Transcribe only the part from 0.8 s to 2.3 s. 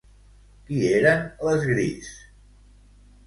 eren les Grees?